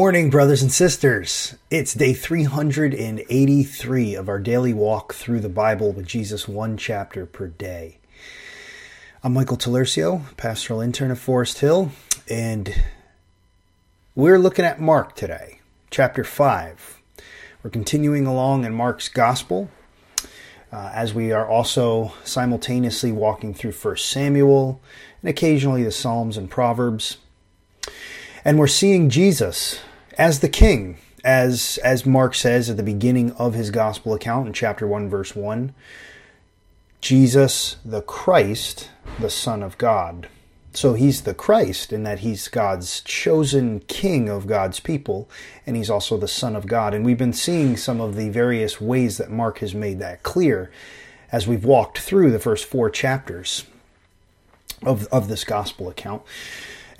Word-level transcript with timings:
Morning, 0.00 0.30
brothers 0.30 0.62
and 0.62 0.70
sisters. 0.70 1.56
It's 1.72 1.92
day 1.92 2.12
383 2.12 4.14
of 4.14 4.28
our 4.28 4.38
daily 4.38 4.72
walk 4.72 5.12
through 5.12 5.40
the 5.40 5.48
Bible 5.48 5.90
with 5.90 6.06
Jesus, 6.06 6.46
one 6.46 6.76
chapter 6.76 7.26
per 7.26 7.48
day. 7.48 7.98
I'm 9.24 9.32
Michael 9.32 9.56
Talercio, 9.56 10.22
pastoral 10.36 10.80
intern 10.80 11.10
of 11.10 11.18
Forest 11.18 11.58
Hill, 11.58 11.90
and 12.30 12.72
we're 14.14 14.38
looking 14.38 14.64
at 14.64 14.80
Mark 14.80 15.16
today, 15.16 15.58
chapter 15.90 16.22
5. 16.22 17.00
We're 17.64 17.70
continuing 17.70 18.24
along 18.24 18.64
in 18.64 18.74
Mark's 18.74 19.08
Gospel 19.08 19.68
uh, 20.72 20.92
as 20.94 21.12
we 21.12 21.32
are 21.32 21.48
also 21.48 22.12
simultaneously 22.22 23.10
walking 23.10 23.52
through 23.52 23.72
1 23.72 23.96
Samuel 23.96 24.80
and 25.22 25.28
occasionally 25.28 25.82
the 25.82 25.90
Psalms 25.90 26.36
and 26.36 26.48
Proverbs. 26.48 27.16
And 28.44 28.60
we're 28.60 28.68
seeing 28.68 29.10
Jesus 29.10 29.80
as 30.18 30.40
the 30.40 30.48
king, 30.48 30.98
as 31.24 31.78
as 31.84 32.04
Mark 32.04 32.34
says 32.34 32.68
at 32.68 32.76
the 32.76 32.82
beginning 32.82 33.32
of 33.32 33.54
his 33.54 33.70
gospel 33.70 34.12
account 34.12 34.48
in 34.48 34.52
chapter 34.52 34.86
1 34.86 35.08
verse 35.08 35.34
1. 35.34 35.72
Jesus 37.00 37.76
the 37.84 38.02
Christ, 38.02 38.90
the 39.20 39.30
Son 39.30 39.62
of 39.62 39.78
God. 39.78 40.28
So 40.74 40.94
he's 40.94 41.22
the 41.22 41.34
Christ 41.34 41.92
in 41.92 42.02
that 42.02 42.20
he's 42.20 42.48
God's 42.48 43.00
chosen 43.00 43.80
king 43.80 44.28
of 44.28 44.46
God's 44.46 44.80
people, 44.80 45.28
and 45.66 45.76
he's 45.76 45.90
also 45.90 46.16
the 46.16 46.28
Son 46.28 46.54
of 46.54 46.66
God. 46.66 46.92
And 46.92 47.04
we've 47.04 47.18
been 47.18 47.32
seeing 47.32 47.76
some 47.76 48.00
of 48.00 48.16
the 48.16 48.28
various 48.28 48.80
ways 48.80 49.16
that 49.16 49.30
Mark 49.30 49.58
has 49.58 49.74
made 49.74 49.98
that 50.00 50.22
clear 50.22 50.70
as 51.32 51.46
we've 51.46 51.64
walked 51.64 51.98
through 51.98 52.30
the 52.30 52.38
first 52.38 52.64
four 52.64 52.90
chapters 52.90 53.64
of, 54.82 55.06
of 55.06 55.28
this 55.28 55.44
gospel 55.44 55.88
account. 55.88 56.22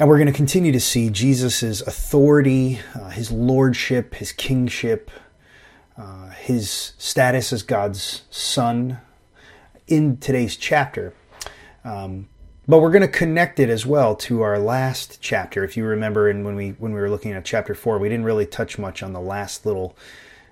And 0.01 0.09
we're 0.09 0.19
going 0.19 0.29
to 0.29 0.33
continue 0.33 0.71
to 0.71 0.79
see 0.79 1.11
Jesus' 1.11 1.81
authority, 1.81 2.79
uh, 2.95 3.09
his 3.09 3.33
lordship, 3.33 4.15
his 4.15 4.31
kingship, 4.31 5.11
uh, 5.97 6.29
his 6.29 6.93
status 6.99 7.53
as 7.53 7.65
God's 7.65 8.23
son 8.31 8.99
in 9.89 10.17
today's 10.19 10.57
chapter. 10.57 11.15
Um, 11.83 12.29
but 12.69 12.79
we're 12.79 12.93
going 12.93 13.03
to 13.03 13.09
connect 13.09 13.59
it 13.59 13.69
as 13.69 13.85
well 13.85 14.15
to 14.15 14.43
our 14.43 14.57
last 14.61 15.21
chapter. 15.21 15.65
If 15.65 15.77
you 15.77 15.85
remember, 15.85 16.31
and 16.31 16.45
when 16.45 16.55
we 16.55 16.71
when 16.79 16.93
we 16.93 17.01
were 17.01 17.11
looking 17.11 17.33
at 17.33 17.45
chapter 17.45 17.75
four, 17.75 17.99
we 17.99 18.09
didn't 18.09 18.27
really 18.27 18.47
touch 18.47 18.79
much 18.79 19.03
on 19.03 19.13
the 19.13 19.21
last 19.21 19.67
little. 19.67 19.97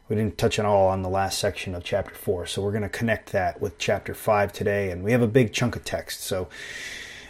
We 0.09 0.17
didn't 0.17 0.39
touch 0.39 0.59
at 0.59 0.65
all 0.65 0.89
on 0.89 1.03
the 1.03 1.09
last 1.09 1.39
section 1.39 1.73
of 1.77 1.85
chapter 1.85 2.17
four. 2.17 2.47
So 2.47 2.63
we're 2.63 2.73
going 2.73 2.83
to 2.83 2.89
connect 2.89 3.31
that 3.31 3.61
with 3.61 3.79
chapter 3.79 4.13
five 4.13 4.53
today, 4.53 4.91
and 4.91 5.05
we 5.05 5.13
have 5.13 5.23
a 5.23 5.29
big 5.29 5.53
chunk 5.53 5.77
of 5.77 5.85
text. 5.85 6.23
So 6.23 6.49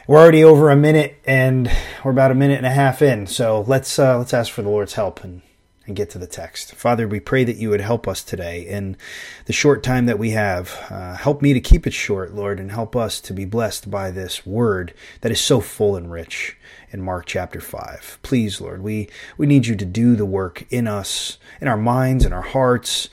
we're 0.06 0.20
already 0.20 0.44
over 0.44 0.70
a 0.70 0.76
minute 0.76 1.20
and 1.24 1.70
we're 2.04 2.12
about 2.12 2.30
a 2.30 2.34
minute 2.34 2.58
and 2.58 2.66
a 2.66 2.70
half 2.70 3.02
in. 3.02 3.26
So 3.26 3.62
let's 3.66 3.98
uh, 3.98 4.18
let's 4.18 4.32
ask 4.32 4.52
for 4.52 4.62
the 4.62 4.68
Lord's 4.68 4.94
help 4.94 5.24
and 5.24 5.42
and 5.86 5.94
get 5.94 6.10
to 6.10 6.18
the 6.18 6.26
text. 6.26 6.74
Father, 6.74 7.06
we 7.06 7.20
pray 7.20 7.44
that 7.44 7.56
you 7.56 7.70
would 7.70 7.80
help 7.80 8.08
us 8.08 8.24
today 8.24 8.66
in 8.66 8.96
the 9.44 9.52
short 9.52 9.84
time 9.84 10.06
that 10.06 10.18
we 10.18 10.30
have. 10.30 10.86
Uh, 10.90 11.14
help 11.14 11.40
me 11.40 11.52
to 11.52 11.60
keep 11.60 11.86
it 11.86 11.92
short, 11.92 12.34
Lord, 12.34 12.58
and 12.58 12.72
help 12.72 12.96
us 12.96 13.20
to 13.20 13.32
be 13.32 13.44
blessed 13.44 13.88
by 13.88 14.10
this 14.10 14.44
word 14.44 14.92
that 15.20 15.30
is 15.30 15.40
so 15.40 15.60
full 15.60 15.94
and 15.94 16.10
rich 16.10 16.56
in 16.90 17.00
Mark 17.02 17.26
chapter 17.26 17.60
5. 17.60 18.18
Please, 18.22 18.60
Lord, 18.60 18.82
we, 18.82 19.08
we 19.38 19.46
need 19.46 19.66
you 19.66 19.76
to 19.76 19.84
do 19.84 20.16
the 20.16 20.26
work 20.26 20.66
in 20.70 20.88
us, 20.88 21.38
in 21.60 21.68
our 21.68 21.76
minds, 21.76 22.24
in 22.24 22.32
our 22.32 22.42
hearts, 22.42 23.08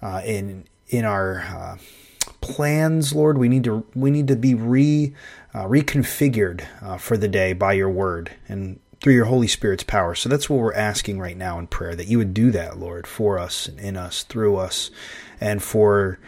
uh, 0.00 0.22
in, 0.24 0.64
in 0.86 1.04
our 1.04 1.40
uh, 1.40 1.76
plans, 2.42 3.14
Lord. 3.14 3.38
We 3.38 3.48
need 3.48 3.64
to, 3.64 3.86
we 3.94 4.10
need 4.10 4.28
to 4.28 4.36
be 4.36 4.54
re 4.54 5.14
uh, 5.54 5.64
reconfigured 5.64 6.66
uh, 6.82 6.98
for 6.98 7.16
the 7.16 7.28
day 7.28 7.52
by 7.52 7.72
your 7.72 7.90
word 7.90 8.32
and 8.48 8.78
through 9.00 9.14
your 9.14 9.24
Holy 9.24 9.48
Spirit's 9.48 9.82
power. 9.82 10.14
So 10.14 10.28
that's 10.28 10.48
what 10.48 10.60
we're 10.60 10.74
asking 10.74 11.18
right 11.18 11.36
now 11.36 11.58
in 11.58 11.66
prayer 11.66 11.94
that 11.96 12.06
you 12.06 12.18
would 12.18 12.34
do 12.34 12.50
that, 12.52 12.78
Lord, 12.78 13.06
for 13.06 13.38
us 13.38 13.66
and 13.66 13.78
in 13.80 13.96
us, 13.96 14.22
through 14.22 14.56
us, 14.56 14.90
and 15.40 15.62
for 15.62 16.20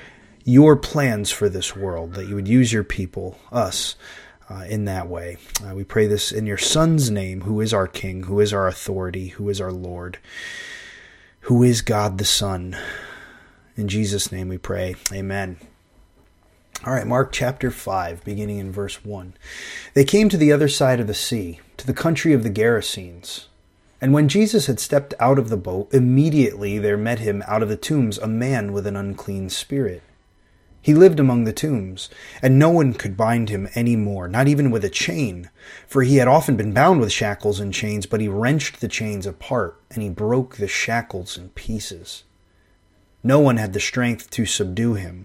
your 0.45 0.77
plans 0.77 1.31
for 1.31 1.49
this 1.49 1.77
world, 1.77 2.15
that 2.15 2.27
you 2.27 2.35
would 2.35 2.49
use 2.49 2.73
your 2.73 2.85
people, 2.85 3.39
us, 3.53 3.97
uh, 4.51 4.65
in 4.69 4.85
that 4.85 5.09
way. 5.09 5.39
Uh, 5.65 5.75
we 5.75 5.85
pray 5.85 6.07
this 6.07 6.33
in 6.33 6.47
your 6.47 6.59
Son's 6.59 7.11
name, 7.11 7.43
who 7.43 7.61
is 7.61 7.73
our 7.73 7.87
King, 7.87 8.25
who 8.25 8.41
is 8.41 8.53
our 8.53 8.67
authority, 8.67 9.29
who 9.29 9.49
is 9.49 9.61
our 9.61 9.73
Lord, 9.73 10.19
who 11.43 11.63
is 11.63 11.81
God 11.81 12.19
the 12.19 12.25
Son. 12.25 12.77
In 13.77 13.89
Jesus' 13.89 14.31
name 14.31 14.49
we 14.49 14.59
pray. 14.59 14.97
Amen. 15.13 15.59
All 16.87 16.93
right, 16.93 17.07
Mark 17.07 17.33
chapter 17.33 17.71
5, 17.71 18.25
beginning 18.25 18.59
in 18.59 18.71
verse 18.71 19.03
1. 19.03 19.33
They 19.95 20.05
came 20.05 20.29
to 20.29 20.37
the 20.37 20.53
other 20.53 20.69
side 20.69 21.01
of 21.01 21.07
the 21.07 21.15
sea, 21.15 21.61
to 21.79 21.87
the 21.87 21.95
country 21.95 22.35
of 22.35 22.43
the 22.43 22.51
Gerasenes. 22.51 23.47
And 24.03 24.13
when 24.13 24.29
Jesus 24.29 24.67
had 24.67 24.79
stepped 24.79 25.15
out 25.19 25.39
of 25.39 25.49
the 25.49 25.57
boat, 25.57 25.89
immediately 25.95 26.79
there 26.79 26.99
met 26.99 27.21
him 27.21 27.43
out 27.47 27.63
of 27.63 27.71
the 27.71 27.79
tombs 27.79 28.19
a 28.19 28.27
man 28.27 28.75
with 28.75 28.87
an 28.87 28.97
unclean 28.97 29.49
spirit. 29.49 30.03
He 30.83 30.93
lived 30.93 31.19
among 31.19 31.45
the 31.45 31.55
tombs, 31.55 32.11
and 32.43 32.59
no 32.59 32.69
one 32.69 32.93
could 32.93 33.17
bind 33.17 33.49
him 33.49 33.67
any 33.75 33.97
more, 33.97 34.29
not 34.29 34.47
even 34.47 34.71
with 34.71 34.85
a 34.85 34.91
chain, 34.91 35.49
for 35.87 36.03
he 36.03 36.19
had 36.19 36.29
often 36.29 36.55
been 36.55 36.75
bound 36.75 37.01
with 37.01 37.13
shackles 37.13 37.61
and 37.61 37.73
chains, 37.73 38.05
but 38.05 38.21
he 38.21 38.29
wrenched 38.29 38.83
the 38.83 38.89
chains 38.89 39.25
apart, 39.25 39.81
and 39.91 40.03
he 40.03 40.11
broke 40.11 40.57
the 40.57 40.69
shackles 40.69 41.39
in 41.39 41.49
pieces. 41.49 42.25
No 43.23 43.41
one 43.41 43.57
had 43.57 43.73
the 43.73 43.81
strength 43.81 44.29
to 44.33 44.45
subdue 44.45 44.93
him. 44.93 45.25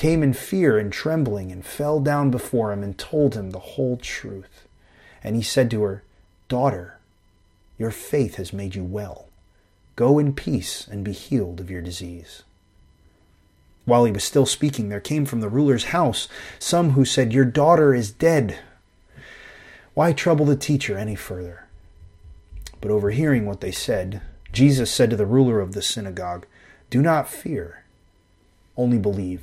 came 0.00 0.22
in 0.22 0.32
fear 0.32 0.78
and 0.78 0.90
trembling 0.90 1.52
and 1.52 1.62
fell 1.62 2.00
down 2.00 2.30
before 2.30 2.72
him 2.72 2.82
and 2.82 2.96
told 2.96 3.34
him 3.34 3.50
the 3.50 3.58
whole 3.58 3.98
truth. 3.98 4.66
And 5.22 5.36
he 5.36 5.42
said 5.42 5.70
to 5.72 5.82
her, 5.82 6.02
Daughter, 6.48 6.98
your 7.76 7.90
faith 7.90 8.36
has 8.36 8.50
made 8.50 8.74
you 8.74 8.82
well. 8.82 9.28
Go 9.96 10.18
in 10.18 10.32
peace 10.32 10.88
and 10.90 11.04
be 11.04 11.12
healed 11.12 11.60
of 11.60 11.70
your 11.70 11.82
disease. 11.82 12.44
While 13.84 14.06
he 14.06 14.10
was 14.10 14.24
still 14.24 14.46
speaking, 14.46 14.88
there 14.88 15.00
came 15.00 15.26
from 15.26 15.42
the 15.42 15.50
ruler's 15.50 15.92
house 15.92 16.28
some 16.58 16.92
who 16.92 17.04
said, 17.04 17.34
Your 17.34 17.44
daughter 17.44 17.94
is 17.94 18.10
dead. 18.10 18.58
Why 19.92 20.14
trouble 20.14 20.46
the 20.46 20.56
teacher 20.56 20.96
any 20.96 21.14
further? 21.14 21.66
But 22.80 22.90
overhearing 22.90 23.44
what 23.44 23.60
they 23.60 23.70
said, 23.70 24.22
Jesus 24.50 24.90
said 24.90 25.10
to 25.10 25.16
the 25.16 25.26
ruler 25.26 25.60
of 25.60 25.74
the 25.74 25.82
synagogue, 25.82 26.46
Do 26.88 27.02
not 27.02 27.28
fear, 27.28 27.84
only 28.78 28.96
believe. 28.96 29.42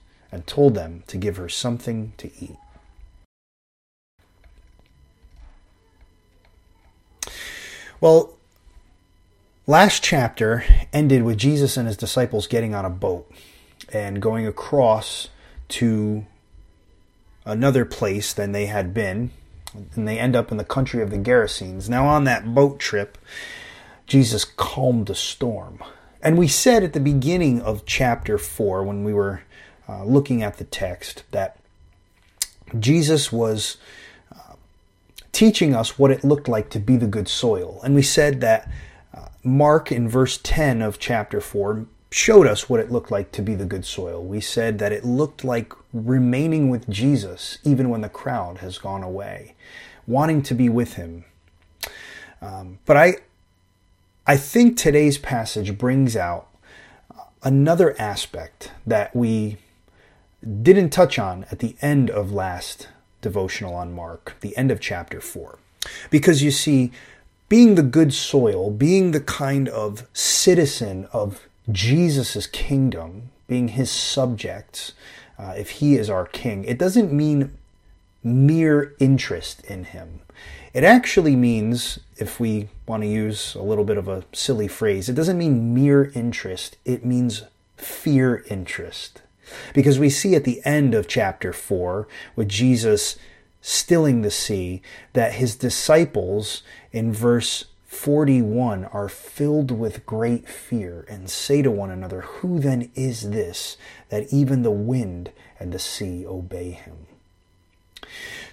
and 0.31 0.47
told 0.47 0.75
them 0.75 1.03
to 1.07 1.17
give 1.17 1.37
her 1.37 1.49
something 1.49 2.13
to 2.17 2.31
eat. 2.39 2.57
Well, 7.99 8.35
Last 9.67 10.03
chapter 10.03 10.65
ended 10.91 11.21
with 11.21 11.37
Jesus 11.37 11.77
and 11.77 11.87
his 11.87 11.95
disciples 11.95 12.47
getting 12.47 12.73
on 12.73 12.83
a 12.83 12.89
boat 12.89 13.31
and 13.93 14.19
going 14.21 14.47
across 14.47 15.29
to 15.69 16.25
another 17.45 17.85
place 17.85 18.33
than 18.33 18.53
they 18.53 18.65
had 18.65 18.91
been, 18.91 19.29
and 19.95 20.07
they 20.07 20.17
end 20.17 20.35
up 20.35 20.51
in 20.51 20.57
the 20.57 20.65
country 20.65 21.03
of 21.03 21.11
the 21.11 21.17
Gerasenes. 21.17 21.87
Now, 21.87 22.07
on 22.07 22.23
that 22.23 22.55
boat 22.55 22.79
trip, 22.79 23.19
Jesus 24.07 24.43
calmed 24.43 25.11
a 25.11 25.15
storm. 25.15 25.81
And 26.23 26.39
we 26.39 26.47
said 26.47 26.83
at 26.83 26.93
the 26.93 26.99
beginning 26.99 27.61
of 27.61 27.85
chapter 27.85 28.39
4, 28.39 28.83
when 28.83 29.03
we 29.03 29.13
were 29.13 29.43
uh, 29.91 30.05
looking 30.05 30.41
at 30.41 30.57
the 30.57 30.63
text, 30.63 31.23
that 31.31 31.57
Jesus 32.79 33.31
was 33.31 33.75
uh, 34.33 34.53
teaching 35.33 35.75
us 35.75 35.99
what 35.99 36.11
it 36.11 36.23
looked 36.23 36.47
like 36.47 36.69
to 36.69 36.79
be 36.79 36.95
the 36.95 37.07
good 37.07 37.27
soil. 37.27 37.81
And 37.83 37.93
we 37.93 38.01
said 38.01 38.39
that 38.39 38.71
Mark, 39.43 39.91
in 39.91 40.07
verse 40.07 40.39
10 40.41 40.81
of 40.81 40.99
chapter 40.99 41.41
4, 41.41 41.85
showed 42.11 42.45
us 42.45 42.69
what 42.69 42.79
it 42.79 42.91
looked 42.91 43.09
like 43.09 43.31
to 43.31 43.41
be 43.41 43.55
the 43.55 43.65
good 43.65 43.85
soil. 43.85 44.23
We 44.23 44.41
said 44.41 44.79
that 44.79 44.91
it 44.91 45.03
looked 45.03 45.43
like 45.43 45.73
remaining 45.93 46.69
with 46.69 46.89
Jesus 46.89 47.57
even 47.63 47.89
when 47.89 48.01
the 48.01 48.09
crowd 48.09 48.59
has 48.59 48.77
gone 48.77 49.01
away, 49.01 49.55
wanting 50.05 50.43
to 50.43 50.53
be 50.53 50.69
with 50.69 50.93
him. 50.93 51.25
Um, 52.41 52.79
but 52.85 52.97
I, 52.97 53.15
I 54.27 54.37
think 54.37 54.77
today's 54.77 55.17
passage 55.17 55.77
brings 55.77 56.15
out 56.15 56.47
another 57.43 57.99
aspect 57.99 58.71
that 58.85 59.15
we 59.15 59.57
didn't 60.61 60.89
touch 60.89 61.19
on 61.19 61.45
at 61.51 61.59
the 61.59 61.75
end 61.81 62.09
of 62.09 62.31
last 62.31 62.87
devotional 63.21 63.75
on 63.75 63.93
Mark, 63.93 64.35
the 64.41 64.55
end 64.57 64.71
of 64.71 64.79
chapter 64.79 65.21
4. 65.21 65.59
Because 66.09 66.41
you 66.41 66.51
see, 66.51 66.91
being 67.49 67.75
the 67.75 67.83
good 67.83 68.13
soil, 68.13 68.71
being 68.71 69.11
the 69.11 69.21
kind 69.21 69.69
of 69.69 70.07
citizen 70.13 71.07
of 71.11 71.47
Jesus' 71.71 72.47
kingdom, 72.47 73.29
being 73.47 73.69
his 73.69 73.91
subjects, 73.91 74.93
uh, 75.37 75.53
if 75.57 75.71
he 75.71 75.95
is 75.95 76.09
our 76.09 76.25
king, 76.25 76.63
it 76.65 76.77
doesn't 76.77 77.11
mean 77.11 77.51
mere 78.23 78.93
interest 78.99 79.63
in 79.65 79.85
him. 79.85 80.21
It 80.73 80.83
actually 80.83 81.35
means, 81.35 81.99
if 82.17 82.39
we 82.39 82.69
want 82.87 83.03
to 83.03 83.09
use 83.09 83.55
a 83.55 83.61
little 83.61 83.83
bit 83.83 83.97
of 83.97 84.07
a 84.07 84.23
silly 84.31 84.67
phrase, 84.67 85.09
it 85.09 85.15
doesn't 85.15 85.37
mean 85.37 85.73
mere 85.73 86.11
interest, 86.15 86.77
it 86.85 87.03
means 87.03 87.43
fear 87.75 88.45
interest. 88.49 89.21
Because 89.73 89.99
we 89.99 90.09
see 90.09 90.35
at 90.35 90.43
the 90.43 90.61
end 90.65 90.93
of 90.93 91.07
chapter 91.07 91.53
4, 91.53 92.07
with 92.35 92.49
Jesus 92.49 93.17
stilling 93.61 94.21
the 94.21 94.31
sea, 94.31 94.81
that 95.13 95.33
his 95.33 95.55
disciples 95.55 96.63
in 96.91 97.13
verse 97.13 97.65
41 97.85 98.85
are 98.85 99.09
filled 99.09 99.69
with 99.69 100.05
great 100.05 100.47
fear 100.47 101.05
and 101.09 101.29
say 101.29 101.61
to 101.61 101.69
one 101.69 101.91
another, 101.91 102.21
Who 102.21 102.59
then 102.59 102.89
is 102.95 103.31
this 103.31 103.77
that 104.09 104.31
even 104.31 104.63
the 104.63 104.71
wind 104.71 105.31
and 105.59 105.71
the 105.71 105.79
sea 105.79 106.25
obey 106.25 106.71
him? 106.71 107.07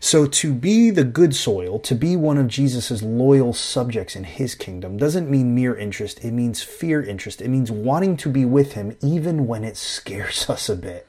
So, 0.01 0.27
to 0.27 0.55
be 0.55 0.91
the 0.91 1.05
good 1.05 1.35
soil, 1.35 1.79
to 1.81 1.95
be 1.95 2.15
one 2.15 2.39
of 2.39 2.47
Jesus' 2.47 3.03
loyal 3.03 3.53
subjects 3.53 4.15
in 4.15 4.25
his 4.25 4.55
kingdom, 4.55 4.97
doesn't 4.97 5.29
mean 5.29 5.55
mere 5.55 5.77
interest. 5.77 6.25
It 6.25 6.31
means 6.31 6.63
fear 6.63 7.03
interest. 7.03 7.43
It 7.43 7.49
means 7.49 7.71
wanting 7.71 8.17
to 8.19 8.29
be 8.29 8.45
with 8.45 8.75
him 8.75 8.97
even 9.03 9.47
when 9.47 9.65
it 9.65 9.77
scares 9.77 10.49
us 10.51 10.69
a 10.69 10.77
bit 10.77 11.09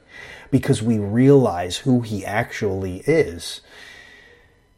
because 0.50 0.82
we 0.82 0.98
realize 0.98 1.78
who 1.78 2.00
he 2.00 2.24
actually 2.24 2.98
is 3.06 3.60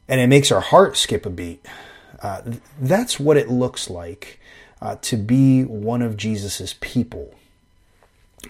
and 0.09 0.21
it 0.21 0.27
makes 0.27 0.53
our 0.53 0.61
heart 0.61 0.97
skip 0.97 1.25
a 1.25 1.31
beat. 1.31 1.65
Uh, 2.21 2.43
that's 2.81 3.19
what 3.19 3.37
it 3.37 3.49
looks 3.49 3.89
like 3.89 4.39
uh, 4.81 4.97
to 5.01 5.17
be 5.17 5.65
one 5.65 6.03
of 6.03 6.17
Jesus's 6.17 6.75
people, 6.75 7.35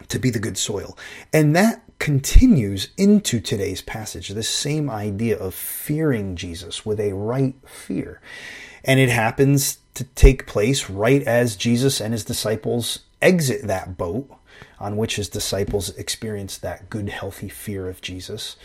to 0.09 0.19
be 0.19 0.31
the 0.31 0.39
good 0.39 0.59
soil. 0.59 0.97
And 1.33 1.55
that 1.57 1.83
continues 1.99 2.89
into 2.97 3.41
today's 3.41 3.81
passage, 3.81 4.29
this 4.31 4.49
same 4.49 4.91
idea 4.91 5.39
of 5.39 5.55
fearing 5.55 6.35
Jesus 6.35 6.85
with 6.85 6.99
a 6.99 7.13
right 7.13 7.55
fear. 7.67 8.21
And 8.85 8.99
it 8.99 9.09
happens 9.09 9.79
to 9.95 10.05
take 10.05 10.47
place 10.47 10.91
right 10.91 11.23
as 11.23 11.57
Jesus 11.57 12.01
and 12.01 12.13
his 12.13 12.25
disciples 12.25 13.01
exit 13.21 13.67
that 13.69 13.97
boat 13.97 14.29
on 14.81 14.97
which 14.97 15.17
his 15.17 15.29
disciples 15.29 15.91
experience 15.91 16.59
that 16.59 16.91
good, 16.91 17.09
healthy 17.09 17.49
fear 17.49 17.89
of 17.89 18.01
Jesus. 18.01 18.57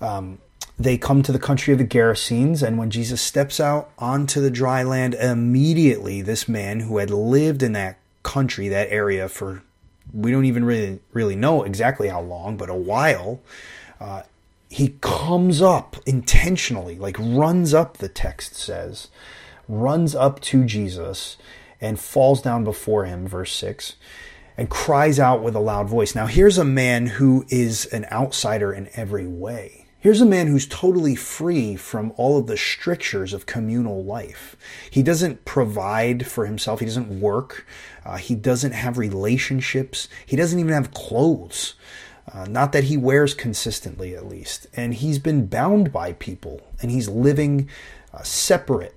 Um, 0.00 0.38
they 0.78 0.98
come 0.98 1.22
to 1.22 1.32
the 1.32 1.38
country 1.38 1.72
of 1.72 1.78
the 1.78 1.86
Gerasenes, 1.86 2.62
and 2.62 2.78
when 2.78 2.90
Jesus 2.90 3.20
steps 3.20 3.58
out 3.58 3.90
onto 3.98 4.40
the 4.40 4.50
dry 4.50 4.82
land, 4.82 5.14
immediately 5.14 6.22
this 6.22 6.48
man 6.48 6.80
who 6.80 6.98
had 6.98 7.10
lived 7.10 7.62
in 7.62 7.72
that 7.72 7.98
country, 8.22 8.68
that 8.68 8.90
area 8.90 9.28
for 9.28 9.62
we 10.12 10.30
don't 10.30 10.44
even 10.46 10.64
really 10.64 11.00
really 11.12 11.36
know 11.36 11.62
exactly 11.62 12.08
how 12.08 12.20
long, 12.20 12.56
but 12.56 12.70
a 12.70 12.74
while, 12.74 13.40
uh, 14.00 14.22
he 14.68 14.96
comes 15.00 15.62
up 15.62 15.96
intentionally, 16.06 16.98
like 16.98 17.16
runs 17.18 17.74
up. 17.74 17.98
The 17.98 18.08
text 18.08 18.54
says, 18.54 19.08
runs 19.68 20.14
up 20.14 20.40
to 20.40 20.64
Jesus 20.64 21.36
and 21.80 21.98
falls 21.98 22.42
down 22.42 22.64
before 22.64 23.04
him. 23.04 23.26
Verse 23.26 23.52
six. 23.52 23.96
And 24.56 24.68
cries 24.68 25.20
out 25.20 25.40
with 25.40 25.54
a 25.54 25.60
loud 25.60 25.88
voice. 25.88 26.16
Now, 26.16 26.26
here's 26.26 26.58
a 26.58 26.64
man 26.64 27.06
who 27.06 27.46
is 27.48 27.86
an 27.86 28.06
outsider 28.10 28.72
in 28.72 28.88
every 28.94 29.24
way 29.24 29.77
Here's 30.00 30.20
a 30.20 30.26
man 30.26 30.46
who's 30.46 30.68
totally 30.68 31.16
free 31.16 31.74
from 31.74 32.12
all 32.16 32.38
of 32.38 32.46
the 32.46 32.56
strictures 32.56 33.32
of 33.32 33.46
communal 33.46 34.04
life. 34.04 34.56
He 34.88 35.02
doesn't 35.02 35.44
provide 35.44 36.24
for 36.24 36.46
himself, 36.46 36.78
he 36.78 36.86
doesn't 36.86 37.20
work, 37.20 37.66
uh, 38.04 38.16
he 38.16 38.36
doesn't 38.36 38.72
have 38.72 38.96
relationships, 38.96 40.08
he 40.24 40.36
doesn't 40.36 40.60
even 40.60 40.72
have 40.72 40.92
clothes. 40.92 41.74
Uh, 42.32 42.44
not 42.44 42.70
that 42.72 42.84
he 42.84 42.96
wears 42.96 43.34
consistently, 43.34 44.14
at 44.14 44.28
least. 44.28 44.68
And 44.74 44.94
he's 44.94 45.18
been 45.18 45.46
bound 45.46 45.92
by 45.92 46.12
people 46.12 46.60
and 46.80 46.92
he's 46.92 47.08
living 47.08 47.68
uh, 48.14 48.22
separate. 48.22 48.94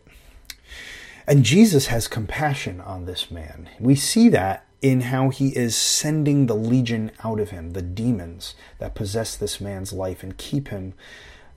And 1.26 1.44
Jesus 1.44 1.88
has 1.88 2.08
compassion 2.08 2.80
on 2.80 3.06
this 3.06 3.32
man. 3.32 3.70
We 3.80 3.96
see 3.96 4.30
that 4.30 4.66
in 4.82 5.02
how 5.02 5.30
he 5.30 5.50
is 5.50 5.76
sending 5.76 6.48
the 6.48 6.56
legion 6.56 7.12
out 7.24 7.40
of 7.40 7.52
him, 7.52 7.72
the 7.72 7.82
demons 7.82 8.56
that 8.80 8.96
possess 8.96 9.36
this 9.36 9.62
man's 9.62 9.94
life 9.94 10.24
and 10.24 10.38
keep 10.38 10.70
him 10.70 10.94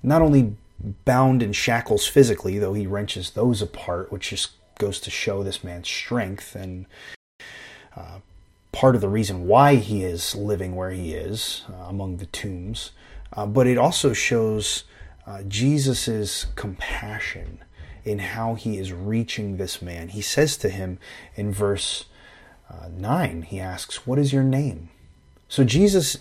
not 0.02 0.20
only 0.20 0.56
bound 1.04 1.42
in 1.42 1.52
shackles 1.52 2.06
physically, 2.06 2.58
though 2.58 2.74
he 2.74 2.86
wrenches 2.86 3.30
those 3.30 3.62
apart, 3.62 4.12
which 4.12 4.30
just 4.30 4.52
goes 4.78 5.00
to 5.00 5.10
show 5.10 5.42
this 5.42 5.64
man's 5.64 5.88
strength 5.88 6.54
and 6.54 6.84
uh, 7.96 8.18
part 8.72 8.94
of 8.94 9.00
the 9.00 9.08
reason 9.08 9.46
why 9.46 9.76
he 9.76 10.02
is 10.02 10.34
living 10.34 10.74
where 10.74 10.90
he 10.90 11.14
is 11.14 11.62
uh, 11.70 11.84
among 11.84 12.18
the 12.18 12.26
tombs, 12.26 12.90
uh, 13.32 13.46
but 13.46 13.66
it 13.66 13.78
also 13.78 14.12
shows 14.12 14.84
uh, 15.26 15.42
Jesus' 15.44 16.46
compassion 16.56 17.60
in 18.04 18.18
how 18.18 18.54
he 18.54 18.76
is 18.76 18.92
reaching 18.92 19.56
this 19.56 19.80
man. 19.80 20.08
He 20.08 20.20
says 20.20 20.58
to 20.58 20.68
him 20.68 20.98
in 21.36 21.52
verse 21.52 22.04
uh, 22.82 22.88
9, 22.96 23.42
he 23.42 23.60
asks, 23.60 24.06
What 24.06 24.18
is 24.18 24.32
your 24.32 24.42
name? 24.42 24.88
So 25.48 25.64
Jesus 25.64 26.18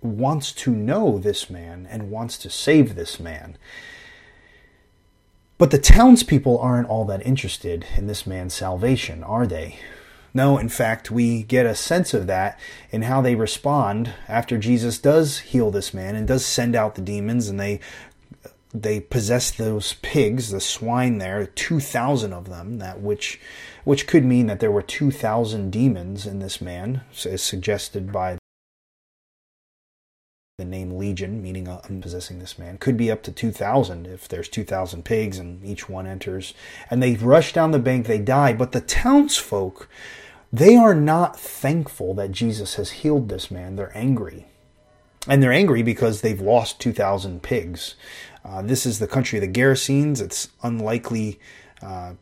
wants 0.00 0.52
to 0.52 0.70
know 0.70 1.18
this 1.18 1.48
man 1.48 1.86
and 1.90 2.10
wants 2.10 2.36
to 2.38 2.50
save 2.50 2.94
this 2.94 3.20
man. 3.20 3.56
But 5.58 5.70
the 5.70 5.78
townspeople 5.78 6.58
aren't 6.58 6.88
all 6.88 7.04
that 7.04 7.24
interested 7.24 7.86
in 7.96 8.06
this 8.06 8.26
man's 8.26 8.54
salvation, 8.54 9.22
are 9.22 9.46
they? 9.46 9.78
No, 10.34 10.58
in 10.58 10.68
fact, 10.68 11.10
we 11.10 11.42
get 11.42 11.66
a 11.66 11.74
sense 11.74 12.14
of 12.14 12.26
that 12.26 12.58
in 12.90 13.02
how 13.02 13.20
they 13.20 13.34
respond 13.34 14.14
after 14.28 14.56
Jesus 14.56 14.98
does 14.98 15.38
heal 15.38 15.70
this 15.70 15.92
man 15.92 16.16
and 16.16 16.26
does 16.26 16.44
send 16.44 16.74
out 16.74 16.94
the 16.94 17.02
demons 17.02 17.48
and 17.48 17.60
they 17.60 17.80
they 18.74 19.00
possess 19.00 19.50
those 19.50 19.94
pigs, 20.00 20.50
the 20.50 20.60
swine 20.60 21.18
there, 21.18 21.46
2,000 21.46 22.32
of 22.32 22.48
them, 22.48 22.78
that 22.78 23.00
which, 23.00 23.38
which 23.84 24.06
could 24.06 24.24
mean 24.24 24.46
that 24.46 24.60
there 24.60 24.70
were 24.70 24.82
2,000 24.82 25.70
demons 25.70 26.26
in 26.26 26.38
this 26.38 26.60
man, 26.60 27.02
as 27.24 27.42
suggested 27.42 28.12
by 28.12 28.38
the 30.58 30.64
name 30.64 30.96
Legion, 30.96 31.42
meaning 31.42 31.66
uh, 31.66 31.80
possessing 32.00 32.38
this 32.38 32.58
man. 32.58 32.78
Could 32.78 32.96
be 32.96 33.10
up 33.10 33.22
to 33.24 33.32
2,000 33.32 34.06
if 34.06 34.28
there's 34.28 34.48
2,000 34.48 35.04
pigs 35.04 35.38
and 35.38 35.64
each 35.64 35.88
one 35.88 36.06
enters. 36.06 36.54
And 36.90 37.02
they 37.02 37.14
rush 37.16 37.52
down 37.52 37.70
the 37.72 37.78
bank, 37.78 38.06
they 38.06 38.18
die. 38.18 38.52
But 38.52 38.72
the 38.72 38.80
townsfolk, 38.80 39.88
they 40.52 40.76
are 40.76 40.94
not 40.94 41.38
thankful 41.38 42.14
that 42.14 42.32
Jesus 42.32 42.74
has 42.76 42.90
healed 42.90 43.28
this 43.28 43.50
man. 43.50 43.76
They're 43.76 43.96
angry. 43.96 44.46
And 45.26 45.42
they're 45.42 45.52
angry 45.52 45.82
because 45.82 46.20
they've 46.20 46.40
lost 46.40 46.80
2,000 46.80 47.42
pigs. 47.42 47.94
Uh, 48.44 48.62
this 48.62 48.84
is 48.84 48.98
the 48.98 49.06
country 49.06 49.38
of 49.38 49.42
the 49.42 49.60
Gerasenes. 49.60 50.20
It's 50.20 50.48
unlikely 50.62 51.40
uh, 51.80 52.14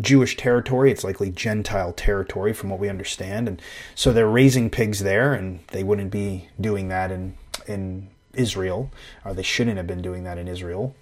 Jewish 0.00 0.36
territory. 0.36 0.90
It's 0.90 1.04
likely 1.04 1.30
Gentile 1.30 1.92
territory, 1.92 2.52
from 2.52 2.70
what 2.70 2.80
we 2.80 2.88
understand. 2.88 3.48
And 3.48 3.60
so 3.94 4.12
they're 4.12 4.28
raising 4.28 4.70
pigs 4.70 5.00
there, 5.00 5.34
and 5.34 5.60
they 5.68 5.82
wouldn't 5.82 6.10
be 6.10 6.48
doing 6.60 6.88
that 6.88 7.10
in 7.10 7.36
in 7.66 8.08
Israel, 8.34 8.90
or 9.24 9.34
they 9.34 9.42
shouldn't 9.42 9.76
have 9.76 9.86
been 9.86 10.02
doing 10.02 10.24
that 10.24 10.38
in 10.38 10.48
Israel. 10.48 10.94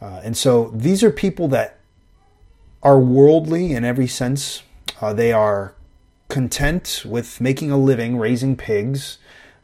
Uh, 0.00 0.20
and 0.22 0.36
so 0.36 0.70
these 0.74 1.02
are 1.02 1.10
people 1.10 1.48
that 1.48 1.78
are 2.82 3.00
worldly 3.00 3.72
in 3.72 3.84
every 3.84 4.06
sense. 4.06 4.62
Uh, 5.00 5.12
they 5.12 5.32
are 5.32 5.74
content 6.28 7.02
with 7.06 7.40
making 7.40 7.70
a 7.70 7.78
living 7.78 8.18
raising 8.18 8.56
pigs, 8.56 9.18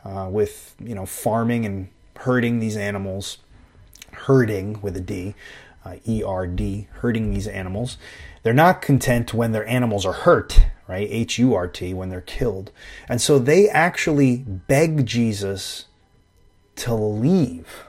uh, 0.04 0.28
with 0.30 0.74
you 0.80 0.94
know 0.94 1.06
farming 1.06 1.64
and 1.66 1.88
herding 2.16 2.58
these 2.58 2.76
animals 2.76 3.38
herding 4.14 4.80
with 4.80 4.96
a 4.96 5.00
D, 5.00 5.34
uh, 5.84 5.96
ERD, 6.08 6.86
herding 7.00 7.30
these 7.30 7.46
animals. 7.46 7.98
They're 8.44 8.52
not 8.52 8.82
content 8.82 9.34
when 9.34 9.52
their 9.52 9.66
animals 9.66 10.06
are 10.06 10.12
hurt, 10.12 10.66
right? 10.86 11.08
H 11.10 11.38
U 11.38 11.54
R 11.54 11.66
T, 11.66 11.92
when 11.94 12.10
they're 12.10 12.20
killed. 12.20 12.70
And 13.08 13.20
so 13.20 13.38
they 13.38 13.68
actually 13.68 14.36
beg 14.36 15.06
Jesus 15.06 15.86
to 16.76 16.94
leave. 16.94 17.84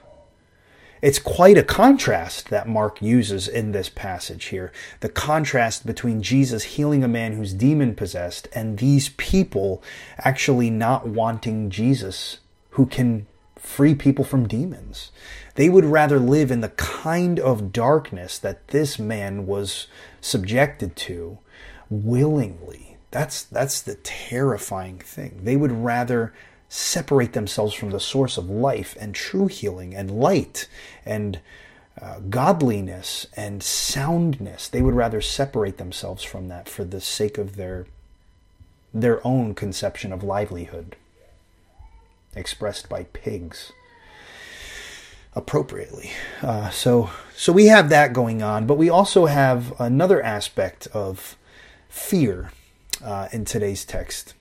It's 1.01 1.19
quite 1.19 1.57
a 1.57 1.63
contrast 1.63 2.49
that 2.49 2.67
Mark 2.67 3.01
uses 3.01 3.47
in 3.47 3.73
this 3.73 3.89
passage 3.89 4.45
here. 4.45 4.71
The 5.01 5.09
contrast 5.09 5.85
between 5.85 6.23
Jesus 6.23 6.63
healing 6.63 7.03
a 7.03 7.07
man 7.07 7.33
who's 7.33 7.53
demon 7.53 7.93
possessed 7.93 8.47
and 8.53 8.79
these 8.79 9.09
people 9.09 9.83
actually 10.17 10.69
not 10.69 11.05
wanting 11.05 11.69
Jesus 11.69 12.39
who 12.71 12.85
can 12.85 13.27
free 13.65 13.95
people 13.95 14.23
from 14.23 14.47
demons. 14.47 15.11
They 15.55 15.69
would 15.69 15.85
rather 15.85 16.19
live 16.19 16.51
in 16.51 16.61
the 16.61 16.69
kind 16.69 17.39
of 17.39 17.71
darkness 17.71 18.37
that 18.39 18.67
this 18.69 18.99
man 18.99 19.45
was 19.45 19.87
subjected 20.21 20.95
to 20.97 21.39
willingly. 21.89 22.97
That's, 23.11 23.43
that's 23.43 23.81
the 23.81 23.95
terrifying 23.95 24.99
thing. 24.99 25.41
They 25.43 25.55
would 25.55 25.71
rather 25.71 26.33
separate 26.67 27.33
themselves 27.33 27.73
from 27.73 27.91
the 27.91 27.99
source 27.99 28.37
of 28.37 28.49
life 28.49 28.97
and 28.99 29.15
true 29.15 29.47
healing 29.47 29.95
and 29.95 30.11
light 30.11 30.67
and 31.05 31.39
uh, 32.01 32.19
godliness 32.29 33.27
and 33.37 33.63
soundness. 33.63 34.67
They 34.67 34.81
would 34.81 34.95
rather 34.95 35.21
separate 35.21 35.77
themselves 35.77 36.23
from 36.23 36.49
that 36.49 36.67
for 36.67 36.83
the 36.83 37.01
sake 37.01 37.37
of 37.37 37.55
their 37.55 37.87
their 38.93 39.25
own 39.27 39.53
conception 39.53 40.13
of 40.13 40.23
livelihood 40.23 40.95
expressed 42.35 42.89
by 42.89 43.03
pigs 43.05 43.71
appropriately. 45.33 46.11
Uh, 46.41 46.69
so, 46.69 47.09
so 47.35 47.51
we 47.51 47.65
have 47.65 47.89
that 47.89 48.13
going 48.13 48.41
on, 48.41 48.65
but 48.65 48.77
we 48.77 48.89
also 48.89 49.25
have 49.25 49.79
another 49.79 50.21
aspect 50.21 50.87
of 50.93 51.37
fear 51.89 52.51
uh, 53.03 53.27
in 53.31 53.45
today's 53.45 53.85
text 53.85 54.33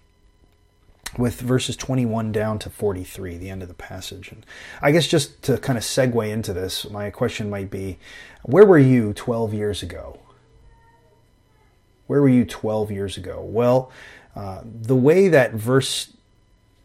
with 1.18 1.40
verses 1.40 1.76
21 1.76 2.32
down 2.32 2.58
to 2.58 2.70
43, 2.70 3.36
the 3.36 3.50
end 3.50 3.62
of 3.62 3.68
the 3.68 3.74
passage. 3.74 4.30
And 4.32 4.44
I 4.82 4.90
guess 4.92 5.06
just 5.06 5.42
to 5.42 5.58
kind 5.58 5.78
of 5.78 5.84
segue 5.84 6.28
into 6.28 6.52
this, 6.52 6.88
my 6.90 7.10
question 7.10 7.50
might 7.50 7.70
be 7.70 7.98
where 8.42 8.64
were 8.66 8.78
you 8.78 9.12
12 9.12 9.54
years 9.54 9.82
ago? 9.82 10.18
Where 12.06 12.20
were 12.20 12.28
you 12.28 12.44
12 12.44 12.90
years 12.90 13.16
ago? 13.16 13.42
Well, 13.42 13.90
uh, 14.36 14.62
the 14.64 14.96
way 14.96 15.28
that 15.28 15.52
verse 15.52 16.12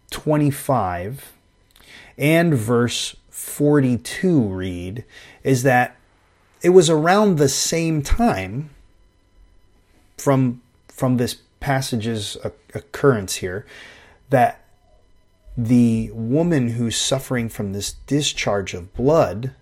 25 0.10 1.34
and 2.18 2.54
verse 2.54 3.16
42 3.30 4.42
read 4.42 5.06
is 5.44 5.64
that 5.64 5.96
it 6.62 6.70
was 6.70 6.90
around 6.90 7.38
the 7.38 7.50
same 7.50 8.02
time 8.02 8.70
from 10.18 10.62
from 10.90 11.18
this 11.18 11.38
passage's 11.60 12.36
occurrence 12.74 13.36
here 13.36 13.66
that 14.30 14.66
the 15.58 16.12
woman 16.14 16.70
who's 16.70 16.96
suffering 16.96 17.50
from 17.50 17.74
this 17.74 17.94
discharge 18.08 18.74
of 18.74 18.94
blood 18.94 19.54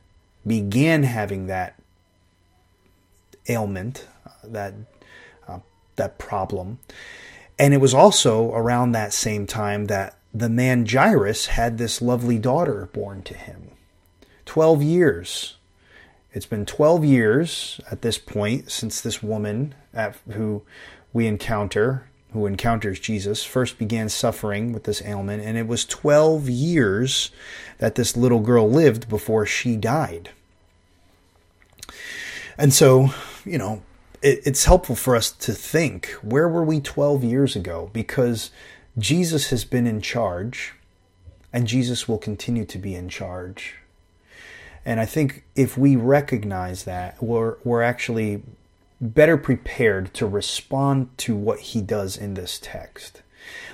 began 0.45 1.03
having 1.03 1.47
that 1.47 1.75
ailment 3.49 4.07
that 4.43 4.73
uh, 5.47 5.59
that 5.95 6.17
problem. 6.17 6.79
And 7.59 7.73
it 7.73 7.77
was 7.77 7.93
also 7.93 8.53
around 8.53 8.91
that 8.91 9.13
same 9.13 9.47
time 9.47 9.85
that 9.85 10.16
the 10.33 10.49
man 10.49 10.85
Jairus 10.85 11.47
had 11.47 11.77
this 11.77 12.01
lovely 12.01 12.37
daughter 12.37 12.89
born 12.93 13.21
to 13.23 13.33
him. 13.33 13.71
Twelve 14.45 14.81
years 14.83 15.55
It's 16.33 16.45
been 16.45 16.65
12 16.65 17.03
years 17.03 17.81
at 17.89 18.01
this 18.01 18.17
point 18.17 18.69
since 18.69 19.01
this 19.01 19.23
woman 19.23 19.73
at, 19.93 20.15
who 20.31 20.61
we 21.13 21.25
encounter, 21.25 22.07
who 22.33 22.45
encounters 22.45 22.99
Jesus, 22.99 23.43
first 23.43 23.79
began 23.79 24.09
suffering 24.09 24.71
with 24.73 24.83
this 24.83 25.01
ailment, 25.01 25.43
and 25.43 25.57
it 25.57 25.67
was 25.67 25.85
12 25.85 26.49
years 26.49 27.31
that 27.79 27.95
this 27.95 28.15
little 28.15 28.39
girl 28.41 28.69
lived 28.69 29.09
before 29.09 29.45
she 29.45 29.75
died. 29.75 30.29
And 32.57 32.73
so, 32.73 33.13
you 33.45 33.57
know, 33.57 33.81
it, 34.21 34.41
it's 34.45 34.65
helpful 34.65 34.95
for 34.95 35.15
us 35.15 35.31
to 35.31 35.53
think 35.53 36.09
where 36.21 36.47
were 36.47 36.63
we 36.63 36.79
12 36.79 37.23
years 37.23 37.55
ago? 37.55 37.89
Because 37.93 38.51
Jesus 38.97 39.49
has 39.51 39.63
been 39.63 39.85
in 39.85 40.01
charge, 40.01 40.73
and 41.53 41.67
Jesus 41.67 42.07
will 42.07 42.17
continue 42.17 42.65
to 42.65 42.77
be 42.77 42.95
in 42.95 43.09
charge. 43.09 43.75
And 44.85 44.99
I 44.99 45.05
think 45.05 45.43
if 45.55 45.77
we 45.77 45.95
recognize 45.95 46.85
that, 46.85 47.21
we're, 47.21 47.57
we're 47.63 47.81
actually 47.81 48.41
better 48.99 49.37
prepared 49.37 50.13
to 50.15 50.25
respond 50.25 51.15
to 51.17 51.35
what 51.35 51.59
he 51.59 51.81
does 51.81 52.17
in 52.17 52.33
this 52.33 52.57
text. 52.59 53.21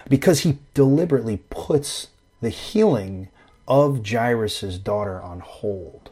Because 0.09 0.41
he 0.41 0.59
deliberately 0.73 1.37
puts 1.49 2.09
the 2.41 2.49
healing 2.49 3.29
of 3.67 4.05
Jairus' 4.05 4.77
daughter 4.77 5.21
on 5.21 5.39
hold. 5.39 6.11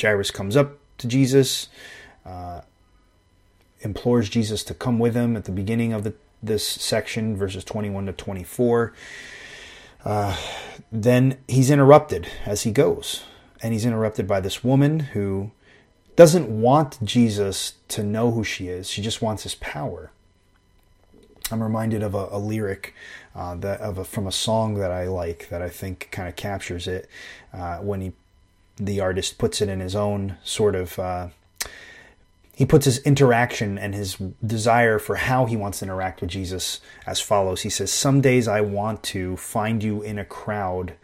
Jairus 0.00 0.30
comes 0.30 0.56
up 0.56 0.78
to 0.98 1.06
Jesus, 1.06 1.68
uh, 2.26 2.60
implores 3.84 4.28
Jesus 4.28 4.64
to 4.64 4.74
come 4.74 4.98
with 4.98 5.14
him 5.14 5.36
at 5.36 5.44
the 5.44 5.52
beginning 5.52 5.92
of 5.92 6.04
the, 6.04 6.14
this 6.42 6.66
section, 6.66 7.36
verses 7.36 7.64
21 7.64 8.06
to 8.06 8.12
24. 8.12 8.92
Uh, 10.04 10.36
then 10.90 11.38
he's 11.48 11.70
interrupted 11.70 12.28
as 12.44 12.62
he 12.62 12.70
goes, 12.70 13.24
and 13.62 13.72
he's 13.72 13.86
interrupted 13.86 14.26
by 14.26 14.40
this 14.40 14.62
woman 14.62 15.00
who 15.00 15.50
doesn't 16.16 16.48
want 16.48 17.02
Jesus 17.02 17.74
to 17.88 18.02
know 18.02 18.30
who 18.30 18.44
she 18.44 18.68
is. 18.68 18.88
She 18.88 19.02
just 19.02 19.22
wants 19.22 19.42
his 19.42 19.54
power. 19.56 20.10
I'm 21.50 21.62
reminded 21.62 22.02
of 22.02 22.14
a, 22.14 22.28
a 22.30 22.38
lyric 22.38 22.94
uh, 23.34 23.54
that 23.56 23.80
of 23.80 23.98
a, 23.98 24.04
from 24.04 24.26
a 24.26 24.32
song 24.32 24.74
that 24.74 24.90
I 24.90 25.06
like 25.08 25.48
that 25.50 25.60
I 25.60 25.68
think 25.68 26.08
kind 26.10 26.28
of 26.28 26.36
captures 26.36 26.86
it 26.86 27.08
uh, 27.52 27.78
when 27.78 28.00
he 28.00 28.12
the 28.76 29.00
artist 29.00 29.38
puts 29.38 29.60
it 29.60 29.68
in 29.68 29.80
his 29.80 29.94
own 29.94 30.36
sort 30.42 30.74
of 30.74 30.98
uh, 30.98 31.28
he 32.56 32.64
puts 32.64 32.84
his 32.84 32.98
interaction 32.98 33.78
and 33.78 33.94
his 33.94 34.16
desire 34.44 34.98
for 34.98 35.16
how 35.16 35.46
he 35.46 35.56
wants 35.56 35.80
to 35.80 35.86
interact 35.86 36.20
with 36.20 36.30
Jesus 36.30 36.80
as 37.06 37.20
follows. 37.20 37.62
He 37.62 37.70
says, 37.70 37.92
Some 37.92 38.20
days 38.20 38.46
I 38.46 38.60
want 38.60 39.02
to 39.04 39.36
find 39.36 39.82
you 39.82 40.02
in 40.02 40.18
a 40.18 40.24
crowd 40.24 40.94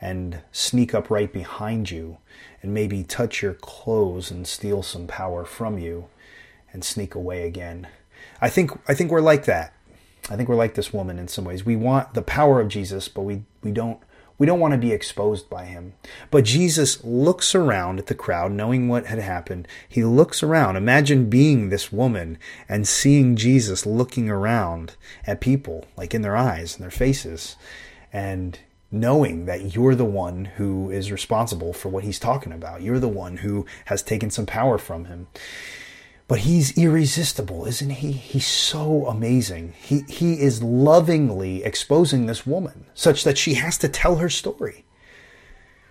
and 0.00 0.40
sneak 0.52 0.94
up 0.94 1.10
right 1.10 1.32
behind 1.32 1.90
you 1.90 2.18
and 2.62 2.72
maybe 2.72 3.02
touch 3.02 3.42
your 3.42 3.54
clothes 3.54 4.30
and 4.30 4.46
steal 4.46 4.82
some 4.82 5.06
power 5.06 5.44
from 5.44 5.78
you 5.78 6.06
and 6.72 6.84
sneak 6.84 7.14
away 7.14 7.46
again. 7.46 7.88
I 8.40 8.48
think 8.48 8.70
I 8.88 8.94
think 8.94 9.10
we're 9.10 9.20
like 9.20 9.44
that. 9.46 9.74
I 10.30 10.36
think 10.36 10.48
we're 10.48 10.54
like 10.54 10.74
this 10.74 10.92
woman 10.92 11.18
in 11.18 11.26
some 11.26 11.44
ways. 11.44 11.66
We 11.66 11.74
want 11.74 12.14
the 12.14 12.22
power 12.22 12.60
of 12.60 12.68
Jesus, 12.68 13.08
but 13.08 13.22
we, 13.22 13.42
we 13.62 13.72
don't 13.72 13.98
we 14.42 14.46
don't 14.46 14.58
want 14.58 14.72
to 14.72 14.78
be 14.78 14.90
exposed 14.90 15.48
by 15.48 15.66
him. 15.66 15.92
But 16.32 16.44
Jesus 16.44 17.04
looks 17.04 17.54
around 17.54 18.00
at 18.00 18.08
the 18.08 18.14
crowd, 18.16 18.50
knowing 18.50 18.88
what 18.88 19.06
had 19.06 19.20
happened. 19.20 19.68
He 19.88 20.02
looks 20.02 20.42
around. 20.42 20.74
Imagine 20.74 21.30
being 21.30 21.68
this 21.68 21.92
woman 21.92 22.38
and 22.68 22.88
seeing 22.88 23.36
Jesus 23.36 23.86
looking 23.86 24.28
around 24.28 24.96
at 25.28 25.40
people, 25.40 25.84
like 25.96 26.12
in 26.12 26.22
their 26.22 26.36
eyes 26.36 26.74
and 26.74 26.82
their 26.82 26.90
faces, 26.90 27.54
and 28.12 28.58
knowing 28.90 29.44
that 29.44 29.76
you're 29.76 29.94
the 29.94 30.04
one 30.04 30.46
who 30.46 30.90
is 30.90 31.12
responsible 31.12 31.72
for 31.72 31.88
what 31.88 32.02
he's 32.02 32.18
talking 32.18 32.52
about. 32.52 32.82
You're 32.82 32.98
the 32.98 33.06
one 33.06 33.36
who 33.36 33.64
has 33.84 34.02
taken 34.02 34.28
some 34.28 34.46
power 34.46 34.76
from 34.76 35.04
him. 35.04 35.28
But 36.28 36.40
he's 36.40 36.76
irresistible, 36.78 37.66
isn't 37.66 37.90
he? 37.90 38.12
He's 38.12 38.46
so 38.46 39.06
amazing. 39.06 39.74
He, 39.80 40.00
he 40.08 40.40
is 40.40 40.62
lovingly 40.62 41.64
exposing 41.64 42.26
this 42.26 42.46
woman 42.46 42.86
such 42.94 43.24
that 43.24 43.36
she 43.38 43.54
has 43.54 43.76
to 43.78 43.88
tell 43.88 44.16
her 44.16 44.30
story. 44.30 44.84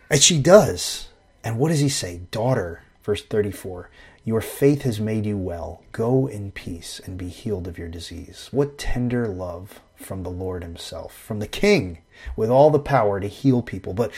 And 0.09 0.21
she 0.21 0.41
does. 0.41 1.09
And 1.43 1.57
what 1.57 1.69
does 1.69 1.79
he 1.79 1.89
say? 1.89 2.21
Daughter, 2.31 2.83
verse 3.03 3.23
34, 3.23 3.89
your 4.23 4.41
faith 4.41 4.83
has 4.83 4.99
made 4.99 5.25
you 5.25 5.37
well. 5.37 5.83
Go 5.91 6.27
in 6.27 6.51
peace 6.51 7.01
and 7.05 7.17
be 7.17 7.27
healed 7.27 7.67
of 7.67 7.77
your 7.77 7.87
disease. 7.87 8.49
What 8.51 8.77
tender 8.77 9.27
love 9.27 9.81
from 9.95 10.23
the 10.23 10.29
Lord 10.29 10.63
Himself, 10.63 11.15
from 11.15 11.39
the 11.39 11.47
King, 11.47 11.99
with 12.35 12.49
all 12.49 12.69
the 12.69 12.79
power 12.79 13.19
to 13.19 13.27
heal 13.27 13.61
people. 13.61 13.93
But 13.93 14.11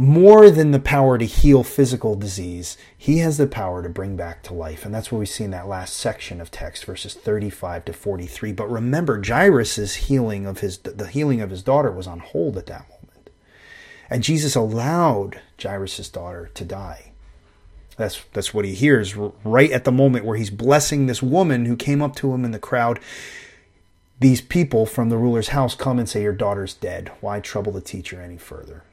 more 0.00 0.50
than 0.50 0.70
the 0.70 0.80
power 0.80 1.18
to 1.18 1.26
heal 1.26 1.62
physical 1.62 2.14
disease, 2.14 2.78
he 2.96 3.18
has 3.18 3.36
the 3.36 3.46
power 3.46 3.82
to 3.82 3.88
bring 3.90 4.16
back 4.16 4.42
to 4.44 4.54
life. 4.54 4.86
And 4.86 4.94
that's 4.94 5.12
what 5.12 5.18
we 5.18 5.26
see 5.26 5.44
in 5.44 5.50
that 5.50 5.68
last 5.68 5.92
section 5.92 6.40
of 6.40 6.50
text, 6.50 6.86
verses 6.86 7.12
35 7.12 7.84
to 7.84 7.92
43. 7.92 8.52
But 8.52 8.70
remember, 8.70 9.22
Jairus' 9.22 9.94
healing 9.96 10.46
of 10.46 10.60
his 10.60 10.78
the 10.78 11.06
healing 11.06 11.42
of 11.42 11.50
his 11.50 11.62
daughter 11.62 11.92
was 11.92 12.06
on 12.06 12.20
hold 12.20 12.56
at 12.56 12.64
that 12.66 12.88
moment. 12.88 13.30
And 14.08 14.22
Jesus 14.22 14.56
allowed 14.56 15.40
Jairus' 15.62 16.08
daughter 16.08 16.50
to 16.54 16.64
die. 16.64 17.12
That's 17.98 18.24
that's 18.32 18.54
what 18.54 18.64
he 18.64 18.74
hears 18.74 19.14
right 19.16 19.70
at 19.70 19.84
the 19.84 19.92
moment 19.92 20.24
where 20.24 20.38
he's 20.38 20.50
blessing 20.50 21.06
this 21.06 21.22
woman 21.22 21.66
who 21.66 21.76
came 21.76 22.00
up 22.00 22.16
to 22.16 22.32
him 22.32 22.46
in 22.46 22.52
the 22.52 22.58
crowd. 22.58 23.00
These 24.18 24.40
people 24.40 24.86
from 24.86 25.10
the 25.10 25.18
ruler's 25.18 25.48
house 25.48 25.74
come 25.74 25.98
and 25.98 26.08
say, 26.08 26.22
Your 26.22 26.32
daughter's 26.32 26.72
dead. 26.72 27.12
Why 27.20 27.40
trouble 27.40 27.72
the 27.72 27.82
teacher 27.82 28.20
any 28.22 28.38
further? 28.38 28.84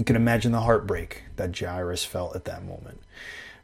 You 0.00 0.04
can 0.04 0.16
imagine 0.16 0.52
the 0.52 0.62
heartbreak 0.62 1.24
that 1.36 1.54
Jairus 1.54 2.06
felt 2.06 2.34
at 2.34 2.46
that 2.46 2.64
moment. 2.64 3.02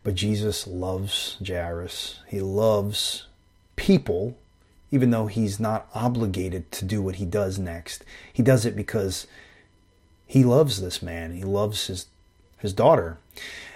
But 0.05 0.17
Jesus 0.17 0.67
loves 0.67 1.39
Jairus. 1.43 2.21
He 2.29 2.43
loves 2.43 3.27
people, 3.77 4.37
even 4.91 5.09
though 5.09 5.29
he's 5.29 5.59
not 5.59 5.89
obligated 5.95 6.71
to 6.73 6.85
do 6.85 7.01
what 7.01 7.15
he 7.15 7.25
does 7.25 7.59
next. 7.59 8.05
He 8.31 8.43
does 8.43 8.67
it 8.67 8.77
because 8.77 9.27
he 10.27 10.45
loves 10.45 10.83
this 10.83 11.01
man. 11.01 11.33
He 11.33 11.43
loves 11.43 11.87
his 11.87 12.09
his 12.59 12.75
daughter. 12.75 13.17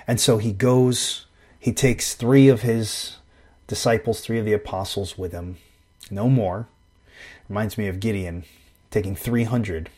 And 0.06 0.20
so 0.20 0.36
he 0.36 0.52
goes, 0.52 1.24
he 1.58 1.72
takes 1.72 2.12
three 2.12 2.48
of 2.48 2.60
his 2.60 3.16
disciples, 3.68 4.20
three 4.20 4.38
of 4.38 4.44
the 4.44 4.52
apostles 4.52 5.16
with 5.16 5.32
him. 5.32 5.56
No 6.10 6.28
more. 6.28 6.68
Reminds 7.48 7.78
me 7.78 7.88
of 7.88 8.00
Gideon 8.00 8.44
taking 8.90 9.16
300 9.16 9.88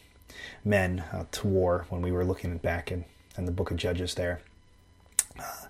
men 0.65 1.01
uh, 1.13 1.25
to 1.33 1.47
war 1.47 1.87
when 1.89 2.03
we 2.03 2.13
were 2.13 2.25
looking 2.25 2.57
back 2.59 2.93
in, 2.93 3.05
in 3.37 3.47
the 3.47 3.53
book 3.53 3.71
of 3.71 3.77
Judges 3.77 4.15
there. 4.15 4.41
Uh, 5.39 5.67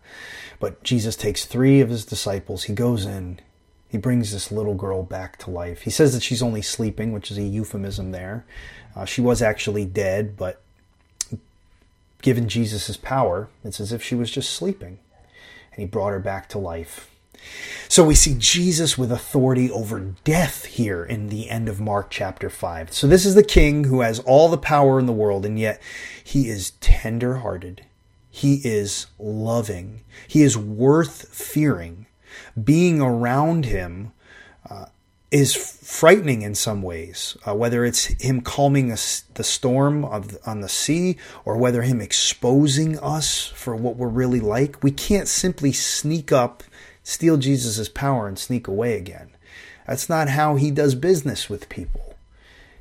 but 0.58 0.82
Jesus 0.82 1.16
takes 1.16 1.44
three 1.44 1.80
of 1.80 1.88
his 1.88 2.04
disciples. 2.04 2.64
He 2.64 2.72
goes 2.72 3.04
in. 3.04 3.40
He 3.88 3.98
brings 3.98 4.32
this 4.32 4.50
little 4.50 4.74
girl 4.74 5.02
back 5.02 5.38
to 5.38 5.50
life. 5.50 5.82
He 5.82 5.90
says 5.90 6.14
that 6.14 6.22
she's 6.22 6.42
only 6.42 6.62
sleeping, 6.62 7.12
which 7.12 7.30
is 7.30 7.38
a 7.38 7.42
euphemism 7.42 8.12
there. 8.12 8.44
Uh, 8.96 9.04
she 9.04 9.20
was 9.20 9.42
actually 9.42 9.84
dead, 9.84 10.36
but 10.36 10.62
given 12.22 12.48
Jesus' 12.48 12.96
power, 12.96 13.48
it's 13.64 13.80
as 13.80 13.92
if 13.92 14.02
she 14.02 14.14
was 14.14 14.30
just 14.30 14.50
sleeping. 14.50 14.98
And 15.72 15.80
he 15.80 15.84
brought 15.84 16.10
her 16.10 16.20
back 16.20 16.48
to 16.50 16.58
life. 16.58 17.10
So 17.92 18.06
we 18.06 18.14
see 18.14 18.36
Jesus 18.38 18.96
with 18.96 19.12
authority 19.12 19.70
over 19.70 20.00
death 20.24 20.64
here 20.64 21.04
in 21.04 21.28
the 21.28 21.50
end 21.50 21.68
of 21.68 21.78
Mark 21.78 22.06
chapter 22.08 22.48
5. 22.48 22.90
So 22.90 23.06
this 23.06 23.26
is 23.26 23.34
the 23.34 23.42
king 23.42 23.84
who 23.84 24.00
has 24.00 24.18
all 24.20 24.48
the 24.48 24.56
power 24.56 24.98
in 24.98 25.04
the 25.04 25.12
world, 25.12 25.44
and 25.44 25.58
yet 25.58 25.78
he 26.24 26.48
is 26.48 26.70
tender 26.80 27.36
hearted. 27.40 27.84
He 28.30 28.62
is 28.64 29.08
loving. 29.18 30.04
He 30.26 30.40
is 30.40 30.56
worth 30.56 31.28
fearing. 31.34 32.06
Being 32.64 33.02
around 33.02 33.66
him 33.66 34.12
uh, 34.70 34.86
is 35.30 35.54
frightening 35.54 36.40
in 36.40 36.54
some 36.54 36.80
ways, 36.80 37.36
uh, 37.46 37.54
whether 37.54 37.84
it's 37.84 38.06
him 38.22 38.40
calming 38.40 38.90
a, 38.90 38.96
the 39.34 39.44
storm 39.44 40.06
of, 40.06 40.38
on 40.46 40.62
the 40.62 40.68
sea 40.70 41.18
or 41.44 41.58
whether 41.58 41.82
him 41.82 42.00
exposing 42.00 42.98
us 43.00 43.48
for 43.48 43.76
what 43.76 43.96
we're 43.96 44.08
really 44.08 44.40
like. 44.40 44.82
We 44.82 44.92
can't 44.92 45.28
simply 45.28 45.72
sneak 45.72 46.32
up 46.32 46.62
steal 47.02 47.36
Jesus' 47.36 47.88
power 47.88 48.28
and 48.28 48.38
sneak 48.38 48.68
away 48.68 48.96
again. 48.96 49.30
That's 49.86 50.08
not 50.08 50.28
how 50.28 50.56
he 50.56 50.70
does 50.70 50.94
business 50.94 51.48
with 51.50 51.68
people. 51.68 52.14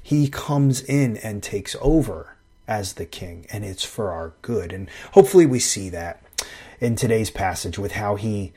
He 0.02 0.28
comes 0.30 0.82
in 0.82 1.18
and 1.18 1.42
takes 1.42 1.76
over 1.82 2.36
as 2.68 2.94
the 2.94 3.06
king, 3.06 3.46
and 3.52 3.66
it's 3.66 3.84
for 3.84 4.12
our 4.12 4.34
good. 4.42 4.72
And 4.72 4.90
hopefully, 5.14 5.46
we 5.46 5.60
see 5.60 5.90
that 5.90 6.24
in 6.80 6.96
today's 6.96 7.30
passage 7.30 7.78
with 7.78 7.94
how 7.94 8.16
he 8.16 8.54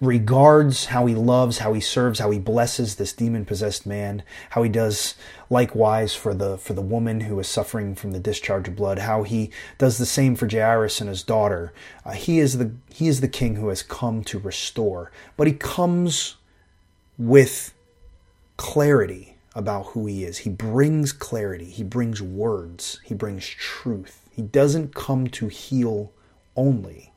regards, 0.00 0.86
how 0.86 1.06
he 1.06 1.14
loves, 1.14 1.58
how 1.58 1.72
he 1.72 1.80
serves, 1.80 2.18
how 2.18 2.30
he 2.30 2.38
blesses 2.38 2.96
this 2.96 3.12
demon-possessed 3.12 3.86
man, 3.86 4.22
how 4.50 4.62
he 4.62 4.68
does 4.68 5.14
likewise 5.48 6.14
for 6.14 6.34
the 6.34 6.58
for 6.58 6.74
the 6.74 6.82
woman 6.82 7.20
who 7.20 7.38
is 7.40 7.48
suffering 7.48 7.94
from 7.94 8.10
the 8.10 8.20
discharge 8.20 8.68
of 8.68 8.76
blood, 8.76 8.98
how 8.98 9.22
he 9.22 9.50
does 9.78 9.96
the 9.98 10.06
same 10.06 10.36
for 10.36 10.48
Jairus 10.50 11.00
and 11.00 11.08
his 11.08 11.22
daughter. 11.22 11.72
Uh, 12.04 12.12
he 12.12 12.38
is 12.38 12.58
the 12.58 12.72
he 12.92 13.08
is 13.08 13.20
the 13.20 13.28
king 13.28 13.56
who 13.56 13.68
has 13.68 13.82
come 13.82 14.22
to 14.24 14.38
restore, 14.38 15.10
but 15.36 15.46
he 15.46 15.54
comes 15.54 16.36
with 17.16 17.72
clarity 18.58 19.36
about 19.54 19.86
who 19.86 20.06
he 20.06 20.24
is. 20.24 20.38
He 20.38 20.50
brings 20.50 21.12
clarity, 21.12 21.70
he 21.70 21.82
brings 21.82 22.20
words, 22.20 23.00
he 23.02 23.14
brings 23.14 23.46
truth. 23.46 24.28
He 24.30 24.42
doesn't 24.42 24.94
come 24.94 25.28
to 25.28 25.48
heal 25.48 26.12
only. 26.54 27.14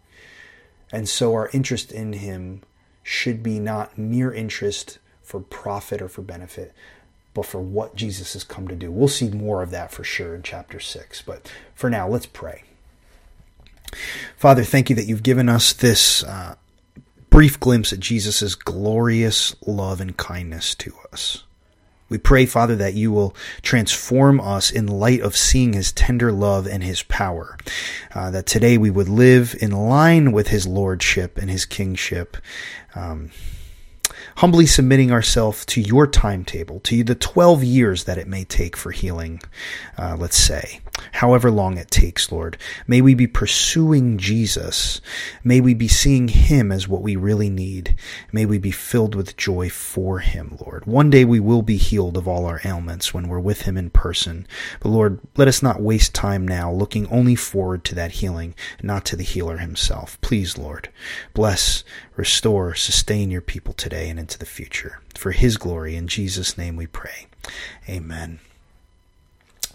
And 0.89 1.07
so 1.07 1.33
our 1.33 1.49
interest 1.51 1.91
in 1.91 2.13
him 2.13 2.61
should 3.09 3.41
be 3.41 3.59
not 3.59 3.97
mere 3.97 4.31
interest 4.31 4.99
for 5.23 5.39
profit 5.39 5.99
or 5.99 6.07
for 6.07 6.21
benefit, 6.21 6.71
but 7.33 7.43
for 7.43 7.59
what 7.59 7.95
Jesus 7.95 8.33
has 8.33 8.43
come 8.43 8.67
to 8.67 8.75
do. 8.75 8.91
We'll 8.91 9.07
see 9.07 9.29
more 9.29 9.63
of 9.63 9.71
that 9.71 9.91
for 9.91 10.03
sure 10.03 10.35
in 10.35 10.43
chapter 10.43 10.79
6. 10.79 11.23
But 11.23 11.51
for 11.73 11.89
now, 11.89 12.07
let's 12.07 12.27
pray. 12.27 12.65
Father, 14.37 14.63
thank 14.63 14.91
you 14.91 14.95
that 14.95 15.07
you've 15.07 15.23
given 15.23 15.49
us 15.49 15.73
this 15.73 16.23
uh, 16.23 16.53
brief 17.31 17.59
glimpse 17.59 17.91
at 17.91 17.99
Jesus' 17.99 18.53
glorious 18.53 19.55
love 19.65 19.99
and 20.01 20.15
kindness 20.15 20.75
to 20.75 20.93
us. 21.11 21.45
We 22.09 22.17
pray, 22.17 22.45
Father, 22.45 22.75
that 22.75 22.95
you 22.95 23.11
will 23.11 23.35
transform 23.61 24.41
us 24.41 24.71
in 24.71 24.87
light 24.87 25.21
of 25.21 25.37
seeing 25.37 25.73
his 25.73 25.91
tender 25.91 26.31
love 26.31 26.67
and 26.67 26.83
his 26.83 27.03
power. 27.03 27.57
Uh, 28.13 28.31
that 28.31 28.47
today 28.47 28.77
we 28.77 28.89
would 28.89 29.09
live 29.09 29.55
in 29.61 29.71
line 29.71 30.31
with 30.31 30.47
his 30.47 30.67
lordship 30.67 31.37
and 31.37 31.49
his 31.49 31.65
kingship. 31.65 32.37
Um, 32.95 33.31
humbly 34.37 34.65
submitting 34.65 35.11
ourselves 35.11 35.65
to 35.65 35.81
your 35.81 36.07
timetable, 36.07 36.79
to 36.81 37.03
the 37.03 37.15
12 37.15 37.63
years 37.63 38.05
that 38.05 38.17
it 38.17 38.27
may 38.27 38.43
take 38.43 38.75
for 38.75 38.91
healing, 38.91 39.41
uh, 39.97 40.15
let's 40.17 40.37
say, 40.37 40.79
however 41.13 41.51
long 41.51 41.77
it 41.77 41.91
takes, 41.91 42.31
Lord. 42.31 42.57
May 42.88 43.01
we 43.01 43.13
be 43.13 43.27
pursuing 43.27 44.17
Jesus. 44.17 45.01
May 45.43 45.62
we 45.62 45.73
be 45.73 45.88
seeing 45.88 46.27
Him 46.27 46.71
as 46.71 46.88
what 46.88 47.01
we 47.01 47.15
really 47.15 47.49
need. 47.49 47.95
May 48.31 48.45
we 48.45 48.57
be 48.57 48.71
filled 48.71 49.15
with 49.15 49.38
joy 49.38 49.69
for 49.69 50.19
Him, 50.19 50.57
Lord. 50.65 50.85
One 50.85 51.09
day 51.09 51.25
we 51.25 51.39
will 51.39 51.62
be 51.62 51.77
healed 51.77 52.17
of 52.17 52.27
all 52.27 52.45
our 52.45 52.62
ailments 52.63 53.13
when 53.13 53.27
we're 53.27 53.39
with 53.39 53.62
Him 53.62 53.77
in 53.77 53.89
person. 53.89 54.47
But 54.79 54.89
Lord, 54.89 55.19
let 55.38 55.47
us 55.47 55.63
not 55.63 55.81
waste 55.81 56.13
time 56.13 56.47
now 56.47 56.71
looking 56.71 57.07
only 57.07 57.35
forward 57.35 57.83
to 57.85 57.95
that 57.95 58.13
healing, 58.13 58.55
not 58.81 59.05
to 59.05 59.15
the 59.15 59.23
healer 59.23 59.57
Himself. 59.57 60.19
Please, 60.21 60.57
Lord, 60.57 60.89
bless, 61.33 61.83
restore, 62.15 62.75
sustain 62.75 63.31
your 63.31 63.41
people 63.41 63.73
today 63.73 64.09
and 64.09 64.19
into 64.19 64.38
the 64.38 64.45
future. 64.45 64.99
For 65.15 65.31
His 65.31 65.57
glory, 65.57 65.95
in 65.95 66.07
Jesus' 66.07 66.57
name 66.57 66.75
we 66.75 66.88
pray. 66.88 67.27
Amen. 67.88 68.39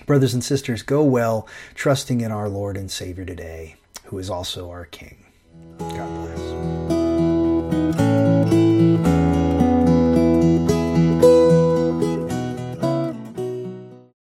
Brothers 0.06 0.34
and 0.34 0.44
sisters, 0.44 0.82
go 0.82 1.02
well, 1.02 1.48
trusting 1.74 2.20
in 2.20 2.30
our 2.30 2.48
Lord 2.48 2.76
and 2.76 2.90
Savior 2.90 3.24
today, 3.24 3.76
who 4.04 4.18
is 4.18 4.28
also 4.28 4.70
our 4.70 4.84
King. 4.84 5.24
God 5.78 6.26
bless. 6.26 6.93